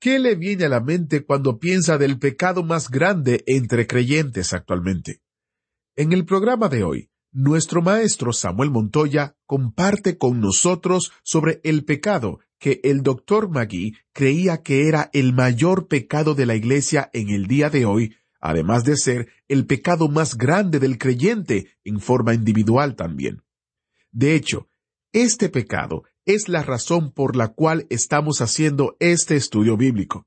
[0.00, 5.20] ¿Qué le viene a la mente cuando piensa del pecado más grande entre creyentes actualmente?
[5.94, 12.38] En el programa de hoy, nuestro maestro Samuel Montoya comparte con nosotros sobre el pecado
[12.58, 17.46] que el doctor Magui creía que era el mayor pecado de la Iglesia en el
[17.46, 22.96] día de hoy, además de ser el pecado más grande del creyente en forma individual
[22.96, 23.42] también.
[24.12, 24.70] De hecho,
[25.12, 30.26] este pecado es la razón por la cual estamos haciendo este estudio bíblico.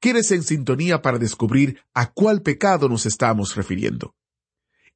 [0.00, 4.16] Quieres en sintonía para descubrir a cuál pecado nos estamos refiriendo.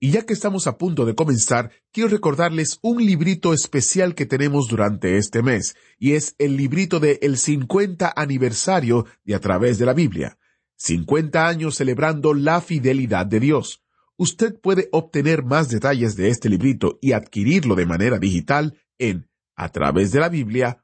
[0.00, 4.66] Y ya que estamos a punto de comenzar, quiero recordarles un librito especial que tenemos
[4.66, 9.86] durante este mes, y es el librito de el 50 aniversario de A través de
[9.86, 10.38] la Biblia.
[10.74, 13.84] 50 años celebrando la fidelidad de Dios.
[14.16, 19.70] Usted puede obtener más detalles de este librito y adquirirlo de manera digital en a
[19.70, 20.82] través de la Biblia.org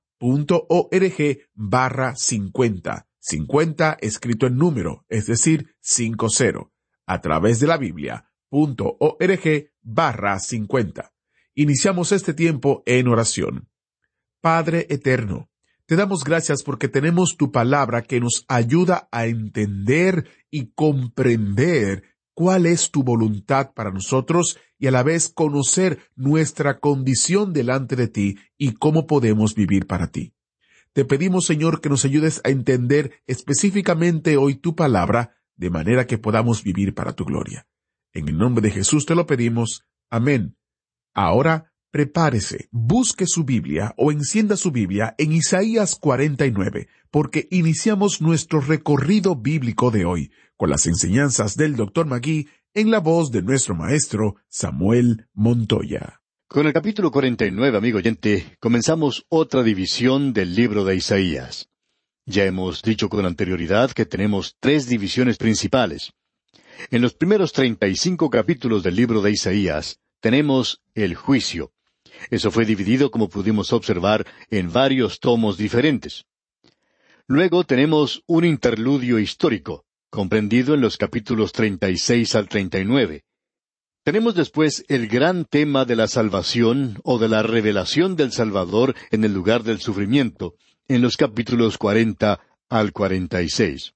[1.55, 3.07] barra 50.
[3.21, 6.71] 50 escrito en número, es decir, 50.
[7.07, 11.13] A través de la Biblia.org barra 50.
[11.55, 13.69] Iniciamos este tiempo en oración.
[14.41, 15.51] Padre eterno,
[15.87, 22.05] te damos gracias porque tenemos tu palabra que nos ayuda a entender y comprender
[22.39, 28.07] cuál es tu voluntad para nosotros y a la vez conocer nuestra condición delante de
[28.07, 30.35] ti y cómo podemos vivir para ti.
[30.93, 36.17] Te pedimos, Señor, que nos ayudes a entender específicamente hoy tu palabra, de manera que
[36.17, 37.67] podamos vivir para tu gloria.
[38.13, 39.83] En el nombre de Jesús te lo pedimos.
[40.09, 40.57] Amén.
[41.15, 48.61] Ahora, prepárese, busque su Biblia o encienda su Biblia en Isaías 49, porque iniciamos nuestro
[48.61, 52.07] recorrido bíblico de hoy con las enseñanzas del Dr.
[52.07, 56.21] Magui en la voz de nuestro maestro Samuel Montoya.
[56.49, 61.69] Con el capítulo 49, amigo oyente, comenzamos otra división del libro de Isaías.
[62.25, 66.13] Ya hemos dicho con anterioridad que tenemos tres divisiones principales.
[66.91, 71.73] En los primeros treinta y cinco capítulos del libro de Isaías tenemos el juicio.
[72.31, 76.27] Eso fue dividido, como pudimos observar, en varios tomos diferentes.
[77.27, 83.25] Luego tenemos un interludio histórico, comprendido en los capítulos 36 al 39.
[84.03, 89.25] Tenemos después el gran tema de la salvación o de la revelación del Salvador en
[89.25, 90.55] el lugar del sufrimiento,
[90.89, 92.41] en los capítulos 40
[92.71, 93.93] al 46.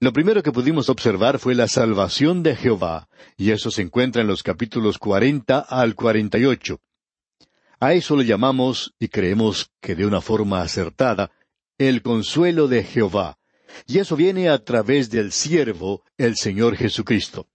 [0.00, 4.28] Lo primero que pudimos observar fue la salvación de Jehová, y eso se encuentra en
[4.28, 6.80] los capítulos 40 al 48.
[7.80, 11.30] A eso le llamamos, y creemos que de una forma acertada,
[11.78, 13.38] el consuelo de Jehová,
[13.86, 17.46] y eso viene a través del siervo, el Señor Jesucristo.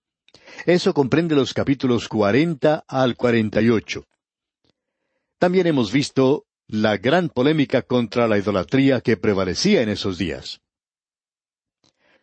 [0.65, 4.07] Eso comprende los capítulos cuarenta al cuarenta y ocho.
[5.37, 10.61] También hemos visto la gran polémica contra la idolatría que prevalecía en esos días.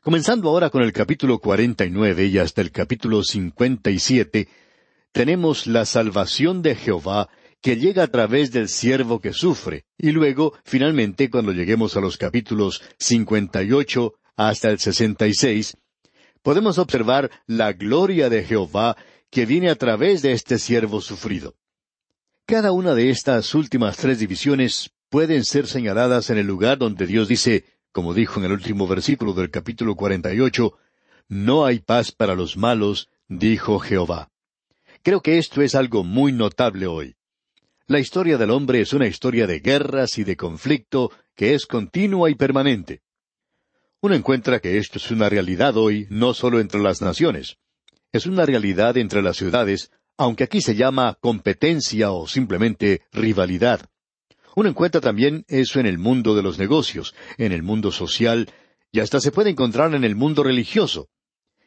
[0.01, 4.49] Comenzando ahora con el capítulo cuarenta y hasta el capítulo cincuenta y siete,
[5.13, 7.29] tenemos la salvación de Jehová
[7.63, 12.19] que llega a través del siervo que sufre, y luego, finalmente, cuando lleguemos a los
[12.19, 15.77] capítulos 58 hasta el 66,
[16.43, 18.97] podemos observar la gloria de Jehová
[19.31, 21.55] que viene a través de este siervo sufrido.
[22.47, 27.29] Cada una de estas últimas tres divisiones pueden ser señaladas en el lugar donde Dios
[27.29, 30.77] dice, como dijo en el último versículo del capítulo 48,
[31.29, 34.31] No hay paz para los malos, dijo Jehová.
[35.03, 37.15] Creo que esto es algo muy notable hoy.
[37.89, 42.31] La historia del hombre es una historia de guerras y de conflicto que es continua
[42.31, 43.03] y permanente.
[44.01, 47.57] Uno encuentra que esto es una realidad hoy no solo entre las naciones,
[48.13, 53.89] es una realidad entre las ciudades, aunque aquí se llama competencia o simplemente rivalidad.
[54.55, 58.51] Uno encuentra también eso en el mundo de los negocios, en el mundo social,
[58.93, 61.09] y hasta se puede encontrar en el mundo religioso.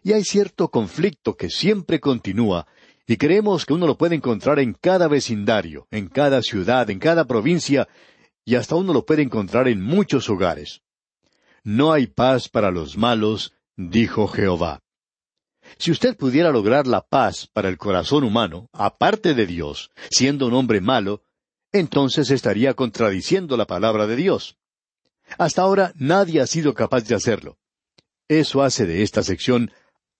[0.03, 2.67] Y hay cierto conflicto que siempre continúa
[3.07, 7.25] y creemos que uno lo puede encontrar en cada vecindario, en cada ciudad, en cada
[7.25, 7.87] provincia,
[8.43, 10.81] y hasta uno lo puede encontrar en muchos hogares.
[11.63, 14.81] No hay paz para los malos, dijo Jehová.
[15.77, 20.53] Si usted pudiera lograr la paz para el corazón humano, aparte de Dios, siendo un
[20.53, 21.23] hombre malo,
[21.71, 24.57] entonces estaría contradiciendo la palabra de Dios.
[25.37, 27.57] Hasta ahora nadie ha sido capaz de hacerlo.
[28.27, 29.71] Eso hace de esta sección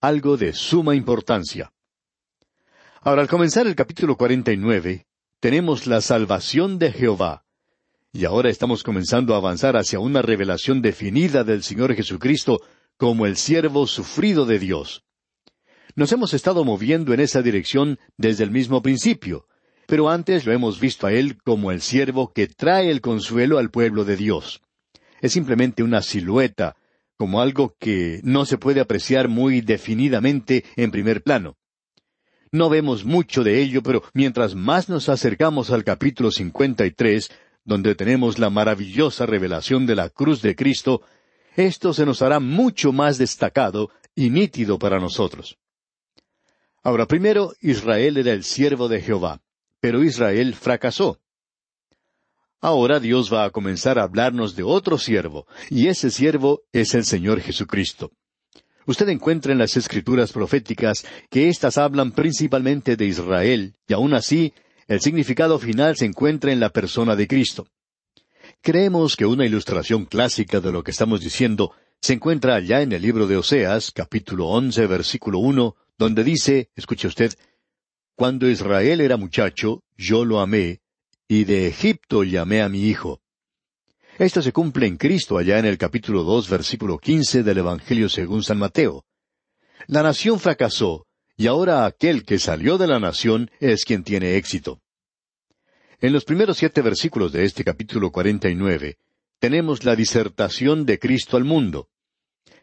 [0.02, 1.72] algo de suma importancia.
[3.08, 5.06] Ahora, al comenzar el capítulo 49,
[5.40, 7.46] tenemos la salvación de Jehová.
[8.12, 12.62] Y ahora estamos comenzando a avanzar hacia una revelación definida del Señor Jesucristo
[12.98, 15.04] como el siervo sufrido de Dios.
[15.94, 19.46] Nos hemos estado moviendo en esa dirección desde el mismo principio,
[19.86, 23.70] pero antes lo hemos visto a Él como el siervo que trae el consuelo al
[23.70, 24.64] pueblo de Dios.
[25.22, 26.76] Es simplemente una silueta,
[27.18, 31.56] como algo que no se puede apreciar muy definidamente en primer plano.
[32.56, 37.30] No vemos mucho de ello, pero mientras más nos acercamos al capítulo 53,
[37.66, 41.02] donde tenemos la maravillosa revelación de la cruz de Cristo,
[41.58, 45.58] esto se nos hará mucho más destacado y nítido para nosotros.
[46.82, 49.42] Ahora, primero, Israel era el siervo de Jehová,
[49.82, 51.20] pero Israel fracasó.
[52.62, 57.04] Ahora Dios va a comenzar a hablarnos de otro siervo, y ese siervo es el
[57.04, 58.14] Señor Jesucristo.
[58.86, 64.54] Usted encuentra en las escrituras proféticas que éstas hablan principalmente de Israel, y aun así,
[64.88, 67.68] el significado final se encuentra en la persona de Cristo.
[68.62, 73.02] Creemos que una ilustración clásica de lo que estamos diciendo se encuentra allá en el
[73.02, 77.34] libro de Oseas, capítulo once, versículo uno, donde dice, escuche usted,
[78.16, 80.82] Cuando Israel era muchacho, yo lo amé,
[81.28, 83.22] y de Egipto llamé a mi hijo.
[84.18, 88.44] Esto se cumple en Cristo allá en el capítulo dos, versículo quince del Evangelio según
[88.44, 89.04] San Mateo.
[89.88, 94.80] La nación fracasó, y ahora aquel que salió de la nación es quien tiene éxito.
[96.00, 99.00] En los primeros siete versículos de este capítulo cuarenta y nueve,
[99.38, 101.90] tenemos la disertación de Cristo al mundo.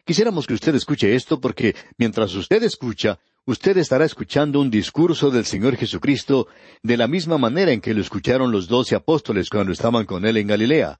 [0.05, 5.45] Quisiéramos que usted escuche esto porque mientras usted escucha, usted estará escuchando un discurso del
[5.45, 6.47] Señor Jesucristo
[6.81, 10.37] de la misma manera en que lo escucharon los doce apóstoles cuando estaban con él
[10.37, 10.99] en Galilea.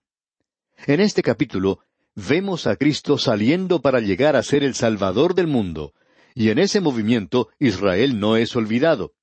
[0.86, 1.80] En este capítulo
[2.14, 5.94] vemos a Cristo saliendo para llegar a ser el Salvador del mundo,
[6.36, 9.14] y en ese movimiento Israel no es olvidado,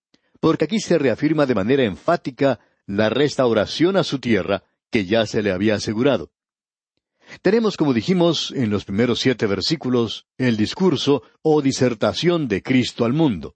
[0.41, 5.43] porque aquí se reafirma de manera enfática la restauración a su tierra que ya se
[5.43, 6.31] le había asegurado.
[7.43, 13.13] Tenemos, como dijimos en los primeros siete versículos, el discurso o disertación de Cristo al
[13.13, 13.55] mundo.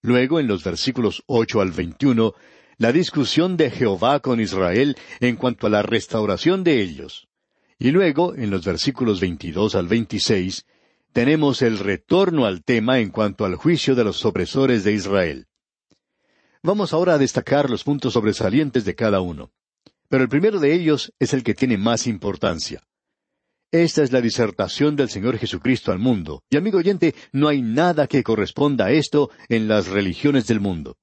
[0.00, 2.34] Luego, en los versículos ocho al veintiuno,
[2.78, 7.28] la discusión de Jehová con Israel en cuanto a la restauración de ellos.
[7.78, 10.64] Y luego, en los versículos veintidós al veintiséis,
[11.12, 15.46] tenemos el retorno al tema en cuanto al juicio de los opresores de Israel.
[16.62, 19.52] Vamos ahora a destacar los puntos sobresalientes de cada uno.
[20.08, 22.82] Pero el primero de ellos es el que tiene más importancia.
[23.70, 26.42] Esta es la disertación del Señor Jesucristo al mundo.
[26.48, 30.96] Y amigo oyente, no hay nada que corresponda a esto en las religiones del mundo.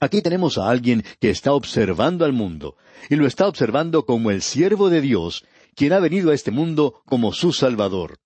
[0.00, 2.76] Aquí tenemos a alguien que está observando al mundo,
[3.08, 5.44] y lo está observando como el siervo de Dios,
[5.74, 8.18] quien ha venido a este mundo como su Salvador.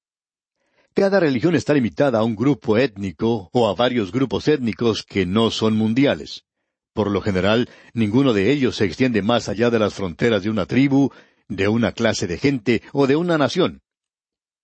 [0.95, 5.51] Cada religión está limitada a un grupo étnico o a varios grupos étnicos que no
[5.51, 6.45] son mundiales.
[6.93, 10.67] Por lo general, ninguno de ellos se extiende más allá de las fronteras de una
[10.67, 11.11] tribu,
[11.47, 13.83] de una clase de gente o de una nación.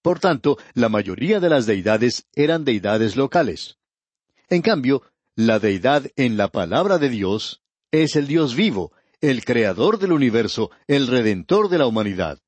[0.03, 3.79] Por tanto, la mayoría de las deidades eran deidades locales.
[4.49, 5.03] En cambio,
[5.37, 10.71] la deidad en la palabra de Dios es el Dios vivo, el creador del universo,
[10.87, 12.39] el redentor de la humanidad.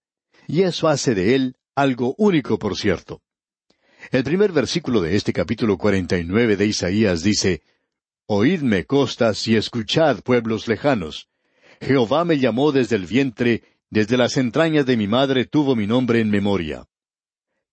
[0.46, 3.22] Y eso hace de él algo único, por cierto.
[4.12, 7.62] El primer versículo de este capítulo cuarenta y nueve de Isaías dice
[8.26, 11.28] Oídme costas y escuchad pueblos lejanos.
[11.80, 16.20] Jehová me llamó desde el vientre, desde las entrañas de mi madre tuvo mi nombre
[16.20, 16.86] en memoria.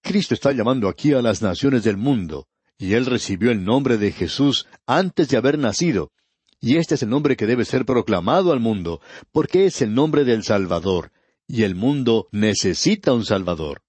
[0.02, 2.48] Cristo está llamando aquí a las naciones del mundo,
[2.84, 6.12] y él recibió el nombre de Jesús antes de haber nacido,
[6.60, 9.00] y este es el nombre que debe ser proclamado al mundo,
[9.32, 11.14] porque es el nombre del Salvador,
[11.48, 13.84] y el mundo necesita un Salvador.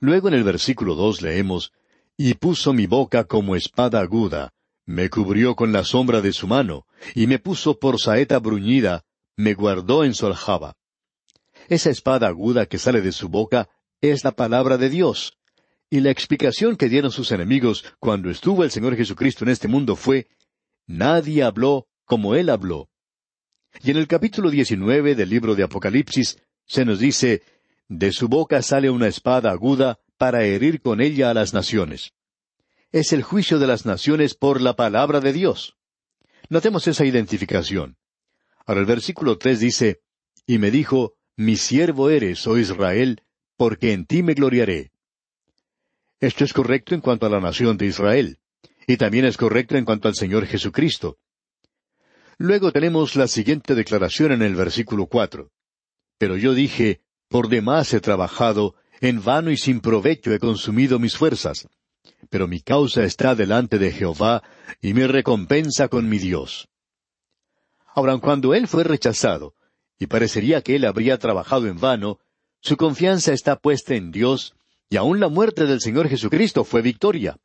[0.00, 1.72] Luego en el versículo dos leemos,
[2.18, 4.52] Y puso mi boca como espada aguda,
[4.84, 6.84] me cubrió con la sombra de su mano,
[7.14, 10.76] y me puso por saeta bruñida, me guardó en su aljaba.
[11.70, 13.70] Esa espada aguda que sale de su boca
[14.02, 15.38] es la palabra de Dios.
[15.94, 19.94] Y la explicación que dieron sus enemigos cuando estuvo el Señor Jesucristo en este mundo
[19.94, 20.26] fue,
[20.86, 22.88] Nadie habló como Él habló.
[23.82, 27.42] Y en el capítulo 19 del libro de Apocalipsis se nos dice,
[27.88, 32.12] De su boca sale una espada aguda para herir con ella a las naciones
[32.94, 35.76] es el juicio de las naciones por la palabra de Dios.
[36.48, 37.96] Notemos esa identificación.
[38.66, 40.00] Ahora el versículo tres dice,
[40.46, 43.22] Y me dijo, Mi siervo eres, oh Israel,
[43.56, 44.92] porque en ti me gloriaré.
[46.24, 48.38] Esto es correcto en cuanto a la nación de Israel,
[48.86, 51.18] y también es correcto en cuanto al Señor Jesucristo.
[52.38, 55.50] Luego tenemos la siguiente declaración en el versículo cuatro.
[56.16, 61.14] Pero yo dije, Por demás he trabajado, en vano y sin provecho he consumido mis
[61.14, 61.68] fuerzas.
[62.30, 64.42] Pero mi causa está delante de Jehová,
[64.80, 66.70] y mi recompensa con mi Dios.
[67.94, 69.54] Ahora, cuando él fue rechazado,
[69.98, 72.18] y parecería que él habría trabajado en vano,
[72.62, 74.54] su confianza está puesta en Dios,
[74.94, 77.36] y aún la muerte del Señor Jesucristo fue victoria.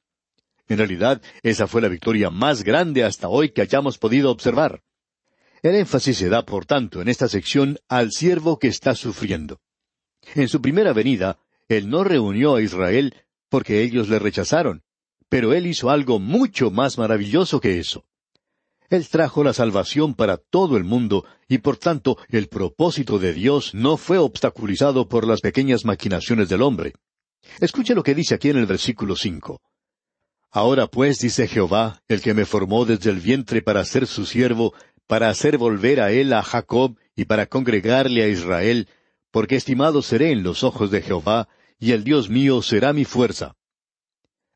[0.67, 4.83] En realidad, esa fue la victoria más grande hasta hoy que hayamos podido observar.
[5.63, 9.61] El énfasis se da, por tanto, en esta sección al siervo que está sufriendo.
[10.35, 13.15] En su primera venida, él no reunió a Israel
[13.49, 14.83] porque ellos le rechazaron,
[15.27, 18.05] pero él hizo algo mucho más maravilloso que eso.
[18.91, 23.73] Él trajo la salvación para todo el mundo y por tanto el propósito de Dios
[23.73, 26.93] no fue obstaculizado por las pequeñas maquinaciones del hombre.
[27.59, 29.61] Escuche lo que dice aquí en el versículo cinco.
[30.51, 34.73] Ahora pues, dice Jehová, el que me formó desde el vientre para ser su siervo,
[35.05, 38.87] para hacer volver a él a Jacob y para congregarle a Israel,
[39.31, 41.47] porque estimado seré en los ojos de Jehová,
[41.79, 43.55] y el Dios mío será mi fuerza.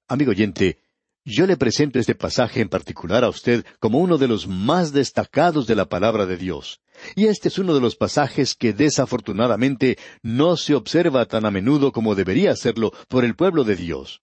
[0.07, 0.79] Amigo oyente,
[1.25, 5.67] yo le presento este pasaje en particular a usted como uno de los más destacados
[5.67, 6.81] de la palabra de Dios.
[7.15, 11.91] Y este es uno de los pasajes que desafortunadamente no se observa tan a menudo
[11.91, 14.21] como debería hacerlo por el pueblo de Dios.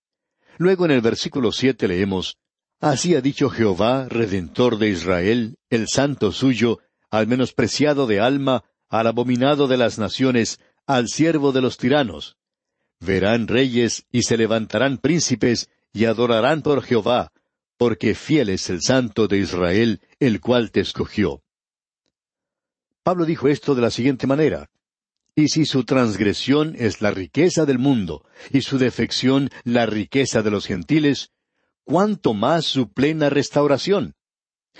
[0.58, 2.36] Luego en el versículo siete leemos
[2.80, 6.78] Así ha dicho Jehová, Redentor de Israel, el santo suyo,
[7.10, 12.38] al menospreciado de alma, al abominado de las naciones, al siervo de los tiranos.
[12.98, 17.32] Verán reyes y se levantarán príncipes, y adorarán por Jehová,
[17.76, 21.42] porque fiel es el Santo de Israel, el cual te escogió.
[23.02, 24.70] Pablo dijo esto de la siguiente manera.
[25.34, 30.50] Y si su transgresión es la riqueza del mundo, y su defección la riqueza de
[30.50, 31.30] los gentiles,
[31.84, 34.14] ¿cuánto más su plena restauración?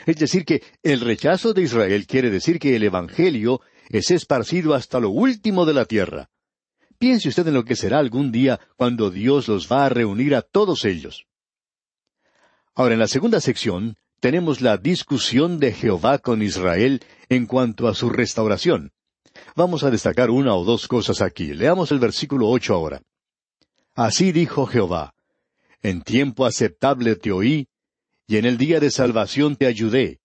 [0.07, 5.01] Es decir, que el rechazo de Israel quiere decir que el Evangelio es esparcido hasta
[5.01, 6.31] lo último de la tierra.
[7.01, 10.43] Piense usted en lo que será algún día cuando Dios los va a reunir a
[10.43, 11.25] todos ellos.
[12.75, 17.95] Ahora, en la segunda sección, tenemos la discusión de Jehová con Israel en cuanto a
[17.95, 18.93] su restauración.
[19.57, 21.55] Vamos a destacar una o dos cosas aquí.
[21.55, 23.01] Leamos el versículo ocho ahora.
[23.95, 25.15] Así dijo Jehová,
[25.81, 27.69] En tiempo aceptable te oí,
[28.27, 30.21] y en el día de salvación te ayudé,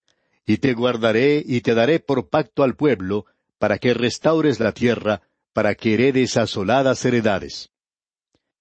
[0.45, 3.25] y te guardaré y te daré por pacto al pueblo,
[3.59, 5.21] para que restaures la tierra,
[5.55, 7.69] para que heredes asoladas heredades.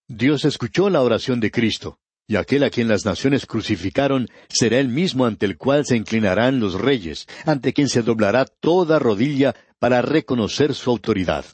[0.07, 1.99] Dios escuchó la oración de Cristo,
[2.29, 6.61] y aquel a quien las naciones crucificaron será el mismo ante el cual se inclinarán
[6.61, 11.45] los reyes, ante quien se doblará toda rodilla para reconocer su autoridad.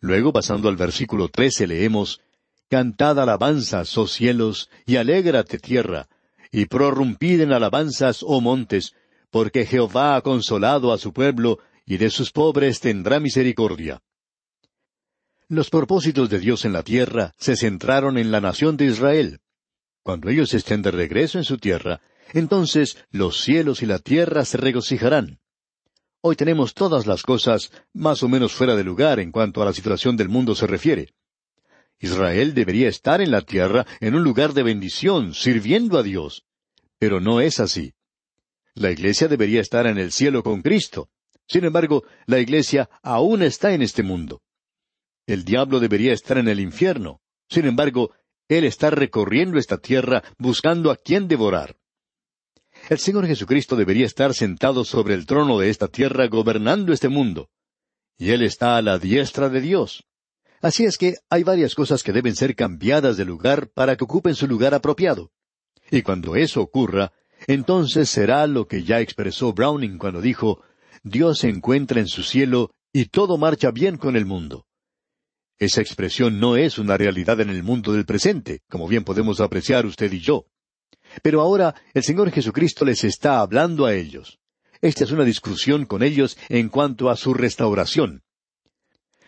[0.00, 2.20] Luego, pasando al versículo trece, leemos
[2.68, 6.08] Cantad alabanzas, oh cielos, y alégrate tierra,
[6.50, 8.94] y prorrumpid en alabanzas, oh montes,
[9.30, 14.02] porque Jehová ha consolado a su pueblo, y de sus pobres tendrá misericordia.
[15.48, 19.40] Los propósitos de Dios en la tierra se centraron en la nación de Israel.
[20.02, 22.00] Cuando ellos estén de regreso en su tierra,
[22.32, 25.40] entonces los cielos y la tierra se regocijarán.
[26.22, 29.74] Hoy tenemos todas las cosas más o menos fuera de lugar en cuanto a la
[29.74, 31.12] situación del mundo se refiere.
[32.00, 36.44] Israel debería estar en la tierra en un lugar de bendición, sirviendo a Dios.
[36.98, 37.92] Pero no es así.
[38.74, 41.10] La iglesia debería estar en el cielo con Cristo.
[41.46, 44.40] Sin embargo, la iglesia aún está en este mundo.
[45.26, 47.20] El diablo debería estar en el infierno.
[47.48, 48.10] Sin embargo,
[48.48, 51.76] él está recorriendo esta tierra buscando a quien devorar.
[52.90, 57.48] El Señor Jesucristo debería estar sentado sobre el trono de esta tierra gobernando este mundo.
[58.18, 60.04] Y Él está a la diestra de Dios.
[60.60, 64.34] Así es que hay varias cosas que deben ser cambiadas de lugar para que ocupen
[64.34, 65.30] su lugar apropiado.
[65.90, 67.12] Y cuando eso ocurra,
[67.46, 70.62] entonces será lo que ya expresó Browning cuando dijo,
[71.02, 74.66] Dios se encuentra en su cielo y todo marcha bien con el mundo.
[75.58, 79.86] Esa expresión no es una realidad en el mundo del presente, como bien podemos apreciar
[79.86, 80.46] usted y yo.
[81.22, 84.40] Pero ahora el Señor Jesucristo les está hablando a ellos.
[84.80, 88.22] Esta es una discusión con ellos en cuanto a su restauración.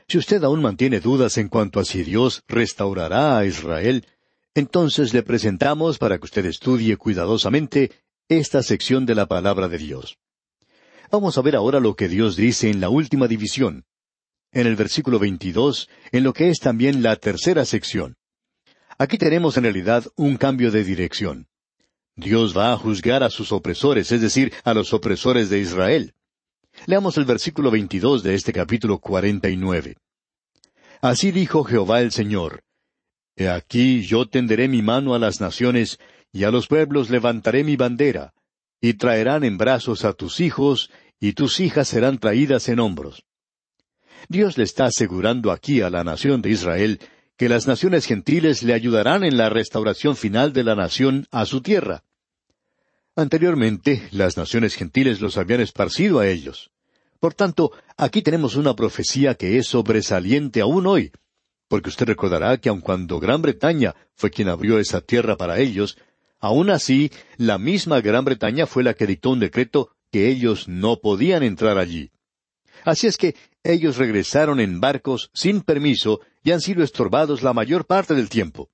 [0.08, 4.06] Si usted aún mantiene dudas en cuanto a si Dios restaurará a Israel,
[4.54, 7.92] entonces le presentamos para que usted estudie cuidadosamente
[8.28, 10.18] esta sección de la palabra de Dios.
[11.10, 13.84] Vamos a ver ahora lo que Dios dice en la última división,
[14.56, 18.16] en el versículo 22, en lo que es también la tercera sección.
[18.96, 21.46] Aquí tenemos en realidad un cambio de dirección.
[22.14, 26.14] Dios va a juzgar a sus opresores, es decir, a los opresores de Israel.
[26.86, 29.98] Leamos el versículo 22 de este capítulo 49.
[31.02, 32.62] Así dijo Jehová el Señor.
[33.36, 35.98] He aquí yo tenderé mi mano a las naciones,
[36.32, 38.32] y a los pueblos levantaré mi bandera,
[38.80, 43.26] y traerán en brazos a tus hijos, y tus hijas serán traídas en hombros.
[44.28, 47.00] Dios le está asegurando aquí a la nación de Israel
[47.36, 51.60] que las naciones gentiles le ayudarán en la restauración final de la nación a su
[51.60, 52.02] tierra.
[53.14, 56.70] Anteriormente, las naciones gentiles los habían esparcido a ellos.
[57.20, 61.12] Por tanto, aquí tenemos una profecía que es sobresaliente aún hoy,
[61.68, 65.96] porque usted recordará que aun cuando Gran Bretaña fue quien abrió esa tierra para ellos,
[66.40, 70.96] aun así, la misma Gran Bretaña fue la que dictó un decreto que ellos no
[70.96, 72.10] podían entrar allí.
[72.86, 77.84] Así es que ellos regresaron en barcos sin permiso y han sido estorbados la mayor
[77.84, 78.70] parte del tiempo.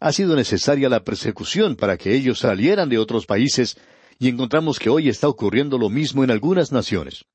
[0.00, 3.76] Ha sido necesaria la persecución para que ellos salieran de otros países
[4.18, 7.26] y encontramos que hoy está ocurriendo lo mismo en algunas naciones.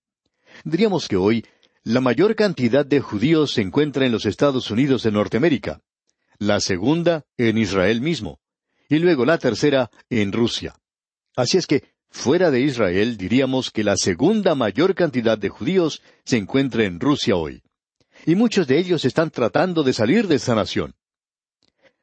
[0.64, 1.46] Diríamos que hoy
[1.84, 5.82] la mayor cantidad de judíos se encuentra en los Estados Unidos de Norteamérica,
[6.40, 8.40] la segunda en Israel mismo,
[8.90, 10.74] y luego la tercera en Rusia.
[11.36, 16.38] Así es que Fuera de Israel diríamos que la segunda mayor cantidad de judíos se
[16.38, 17.62] encuentra en Rusia hoy.
[18.26, 20.96] Y muchos de ellos están tratando de salir de esa nación.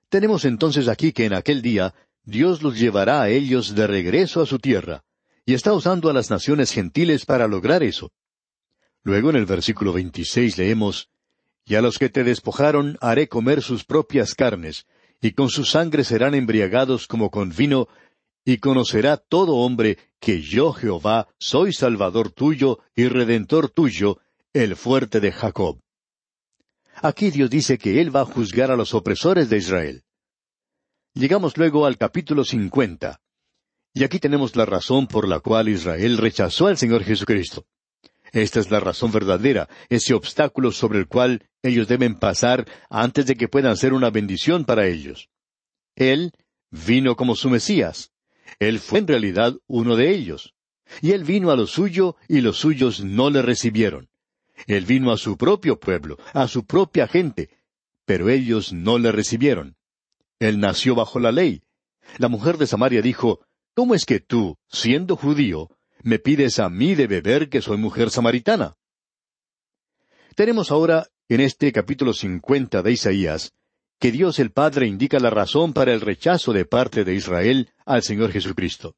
[0.08, 4.46] Tenemos entonces aquí que en aquel día Dios los llevará a ellos de regreso a
[4.46, 5.04] su tierra,
[5.44, 8.12] y está usando a las naciones gentiles para lograr eso.
[9.02, 11.10] Luego en el versículo 26 leemos,
[11.66, 14.86] Y a los que te despojaron haré comer sus propias carnes,
[15.20, 17.88] y con su sangre serán embriagados como con vino,
[18.44, 24.20] y conocerá todo hombre que yo Jehová soy Salvador tuyo y Redentor tuyo,
[24.52, 25.80] el fuerte de Jacob.
[27.02, 30.04] Aquí Dios dice que Él va a juzgar a los opresores de Israel.
[31.14, 33.20] Llegamos luego al capítulo cincuenta.
[33.92, 37.66] Y aquí tenemos la razón por la cual Israel rechazó al Señor Jesucristo.
[38.32, 43.36] Esta es la razón verdadera, ese obstáculo sobre el cual ellos deben pasar antes de
[43.36, 45.30] que puedan ser una bendición para ellos.
[45.94, 46.32] Él
[46.70, 48.13] vino como su Mesías.
[48.58, 50.54] Él fue en realidad uno de ellos.
[51.00, 54.08] Y él vino a lo suyo y los suyos no le recibieron.
[54.66, 57.50] Él vino a su propio pueblo, a su propia gente,
[58.04, 59.76] pero ellos no le recibieron.
[60.38, 61.62] Él nació bajo la ley.
[62.18, 63.40] La mujer de Samaria dijo,
[63.74, 65.70] ¿Cómo es que tú, siendo judío,
[66.02, 68.76] me pides a mí de beber que soy mujer samaritana?
[70.36, 73.52] Tenemos ahora, en este capítulo cincuenta de Isaías,
[73.98, 78.02] que Dios el Padre indica la razón para el rechazo de parte de Israel al
[78.02, 78.96] Señor Jesucristo.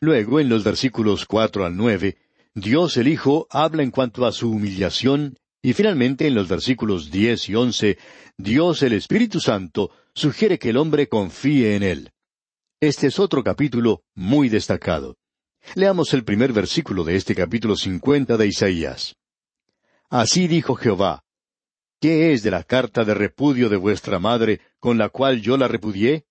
[0.00, 2.18] Luego, en los versículos cuatro al nueve,
[2.54, 7.48] Dios el Hijo habla en cuanto a su humillación, y finalmente en los versículos diez
[7.48, 7.98] y once,
[8.36, 12.10] Dios el Espíritu Santo sugiere que el hombre confíe en Él.
[12.80, 15.16] Este es otro capítulo muy destacado.
[15.76, 19.14] Leamos el primer versículo de este capítulo cincuenta de Isaías.
[20.10, 21.21] Así dijo Jehová,
[22.02, 25.68] ¿Qué es de la carta de repudio de vuestra madre con la cual yo la
[25.68, 26.26] repudié?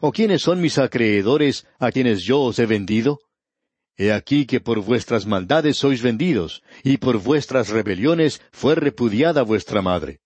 [0.00, 3.20] ¿O quiénes son mis acreedores a quienes yo os he vendido?
[3.98, 9.82] He aquí que por vuestras maldades sois vendidos, y por vuestras rebeliones fue repudiada vuestra
[9.82, 10.22] madre.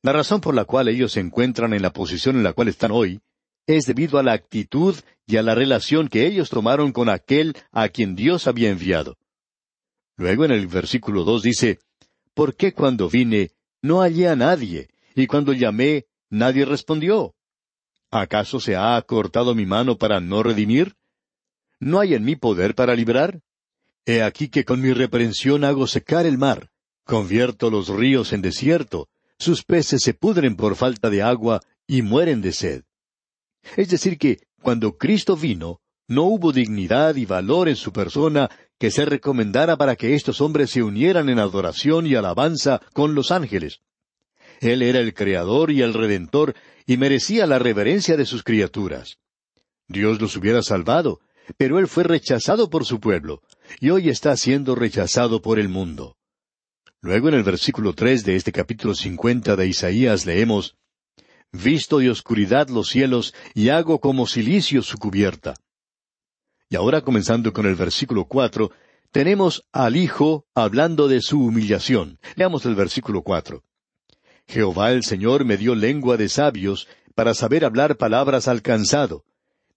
[0.00, 2.92] La razón por la cual ellos se encuentran en la posición en la cual están
[2.92, 3.20] hoy
[3.66, 4.94] es debido a la actitud
[5.26, 9.18] y a la relación que ellos tomaron con aquel a quien Dios había enviado.
[10.16, 11.80] Luego en el versículo dos dice,
[12.34, 17.34] ¿por qué cuando vine no hallé a nadie, y cuando llamé nadie respondió?
[18.10, 20.96] ¿Acaso se ha acortado mi mano para no redimir?
[21.78, 23.40] ¿No hay en mí poder para librar?
[24.04, 26.70] He aquí que con mi reprensión hago secar el mar,
[27.04, 32.42] convierto los ríos en desierto, sus peces se pudren por falta de agua y mueren
[32.42, 32.84] de sed.
[33.76, 38.90] Es decir que, cuando Cristo vino, no hubo dignidad y valor en su persona que
[38.90, 43.80] se recomendara para que estos hombres se unieran en adoración y alabanza con los ángeles.
[44.60, 46.54] Él era el Creador y el Redentor
[46.86, 49.18] y merecía la reverencia de sus criaturas.
[49.86, 51.20] Dios los hubiera salvado,
[51.58, 53.42] pero Él fue rechazado por su pueblo,
[53.80, 56.16] y hoy está siendo rechazado por el mundo.
[57.02, 60.76] Luego en el versículo tres de este capítulo cincuenta de Isaías leemos
[61.52, 65.56] Visto de oscuridad los cielos, y hago como silicio su cubierta.
[66.70, 68.70] Y ahora comenzando con el versículo cuatro,
[69.10, 72.20] tenemos al Hijo hablando de su humillación.
[72.36, 73.64] Leamos el versículo cuatro.
[74.46, 79.24] Jehová el Señor me dio lengua de sabios para saber hablar palabras al cansado.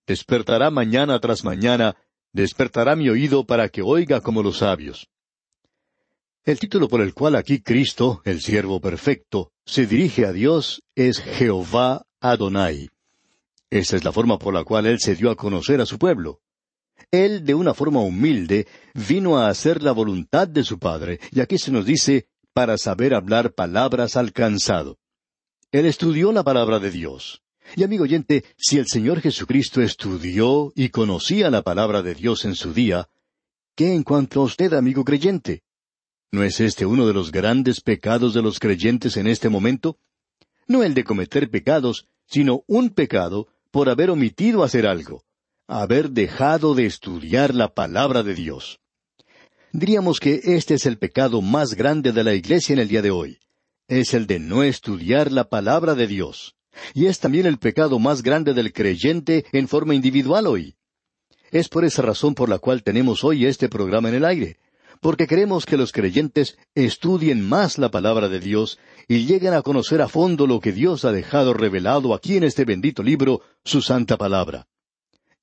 [0.05, 1.95] Despertará mañana tras mañana,
[2.31, 5.09] despertará mi oído para que oiga como los sabios.
[6.45, 11.19] El título por el cual aquí Cristo, el siervo perfecto, se dirige a Dios es
[11.19, 12.89] Jehová Adonai.
[13.71, 16.41] Esta es la forma por la cual Él se dio a conocer a su pueblo.
[17.13, 21.59] Él, de una forma humilde, vino a hacer la voluntad de su Padre, y aquí
[21.59, 24.97] se nos dice, para saber hablar palabras al cansado.
[25.71, 27.43] Él estudió la palabra de Dios.
[27.75, 32.55] Y amigo oyente, si el Señor Jesucristo estudió y conocía la palabra de Dios en
[32.55, 33.07] su día,
[33.75, 35.61] ¿qué en cuanto a usted, amigo creyente?
[36.31, 39.99] ¿No es este uno de los grandes pecados de los creyentes en este momento?
[40.67, 45.23] No el de cometer pecados, sino un pecado por haber omitido hacer algo,
[45.67, 48.79] haber dejado de estudiar la palabra de Dios.
[49.71, 53.11] Diríamos que este es el pecado más grande de la Iglesia en el día de
[53.11, 53.39] hoy.
[53.87, 56.55] Es el de no estudiar la palabra de Dios.
[56.93, 60.75] Y es también el pecado más grande del creyente en forma individual hoy.
[61.51, 64.57] Es por esa razón por la cual tenemos hoy este programa en el aire,
[65.01, 70.01] porque queremos que los creyentes estudien más la palabra de Dios y lleguen a conocer
[70.01, 74.17] a fondo lo que Dios ha dejado revelado aquí en este bendito libro, su santa
[74.17, 74.67] palabra.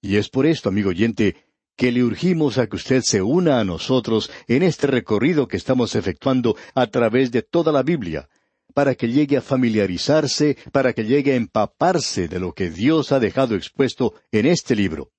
[0.01, 1.37] Y es por esto, amigo oyente,
[1.77, 5.95] que le urgimos a que usted se una a nosotros en este recorrido que estamos
[5.95, 8.29] efectuando a través de toda la Biblia,
[8.75, 13.21] para que llegue a familiarizarse, para que llegue a empaparse de lo que Dios ha
[13.21, 15.11] dejado expuesto en este libro.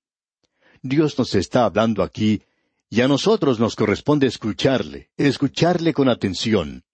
[0.82, 2.42] Dios nos está hablando aquí,
[2.88, 6.84] y a nosotros nos corresponde escucharle, escucharle con atención.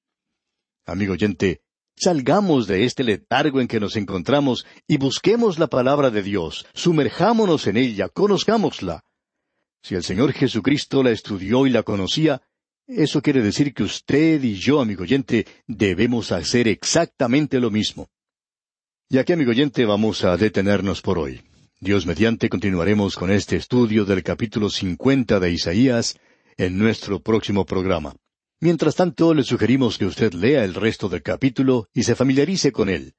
[0.86, 1.62] Amigo oyente,
[2.00, 7.66] salgamos de este letargo en que nos encontramos y busquemos la palabra de Dios, sumerjámonos
[7.66, 9.04] en ella, conozcámosla.
[9.82, 12.42] Si el Señor Jesucristo la estudió y la conocía,
[12.86, 18.08] eso quiere decir que usted y yo, amigo oyente, debemos hacer exactamente lo mismo.
[19.10, 21.42] Y aquí, amigo oyente, vamos a detenernos por hoy.
[21.80, 26.18] Dios mediante continuaremos con este estudio del capítulo cincuenta de Isaías
[26.56, 28.14] en nuestro próximo programa.
[28.60, 32.88] Mientras tanto, le sugerimos que usted lea el resto del capítulo y se familiarice con
[32.88, 33.14] él.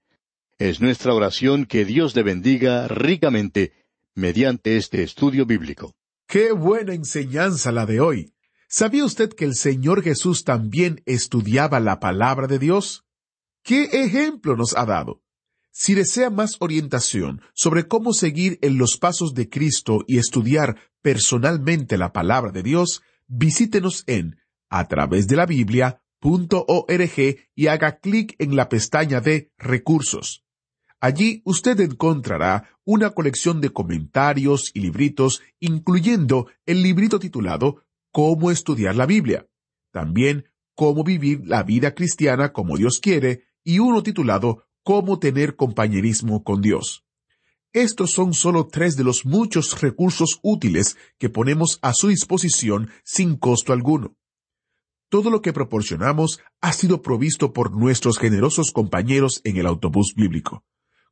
[0.57, 5.95] Es nuestra oración que Dios le bendiga ricamente mediante este estudio bíblico.
[6.27, 8.33] ¡Qué buena enseñanza la de hoy!
[8.67, 13.05] ¿Sabía usted que el Señor Jesús también estudiaba la palabra de Dios?
[13.63, 15.23] ¿Qué ejemplo nos ha dado?
[15.71, 21.97] Si desea más orientación sobre cómo seguir en los pasos de Cristo y estudiar personalmente
[21.97, 24.37] la palabra de Dios, visítenos en
[24.69, 27.11] a través de la Biblia.org
[27.55, 30.43] y haga clic en la pestaña de Recursos.
[31.01, 38.95] Allí usted encontrará una colección de comentarios y libritos, incluyendo el librito titulado cómo estudiar
[38.95, 39.47] la Biblia,
[39.91, 46.43] también cómo vivir la vida cristiana como Dios quiere y uno titulado Cómo tener compañerismo
[46.43, 47.05] con Dios.
[47.73, 53.35] Estos son solo tres de los muchos recursos útiles que ponemos a su disposición sin
[53.35, 54.15] costo alguno.
[55.09, 60.63] Todo lo que proporcionamos ha sido provisto por nuestros generosos compañeros en el autobús bíblico.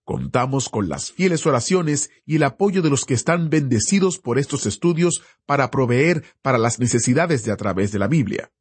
[0.04, 4.68] Contamos con las fieles oraciones y el apoyo de los que están bendecidos por estos
[4.68, 8.52] estudios para proveer para las necesidades de a través de la Biblia.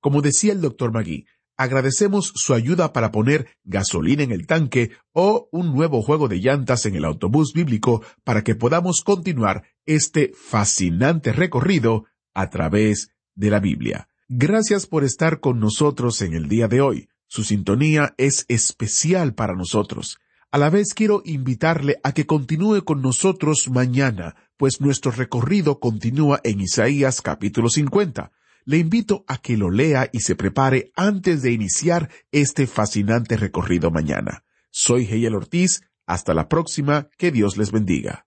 [0.00, 5.48] Como decía el doctor Magui, agradecemos su ayuda para poner gasolina en el tanque o
[5.52, 11.32] un nuevo juego de llantas en el autobús bíblico para que podamos continuar este fascinante
[11.32, 14.08] recorrido a través de la Biblia.
[14.28, 17.08] Gracias por estar con nosotros en el día de hoy.
[17.28, 20.18] Su sintonía es especial para nosotros.
[20.50, 26.40] A la vez quiero invitarle a que continúe con nosotros mañana, pues nuestro recorrido continúa
[26.42, 28.32] en Isaías capítulo 50.
[28.64, 33.92] Le invito a que lo lea y se prepare antes de iniciar este fascinante recorrido
[33.92, 34.42] mañana.
[34.72, 35.82] Soy Heyel Ortiz.
[36.04, 37.08] Hasta la próxima.
[37.16, 38.26] Que Dios les bendiga.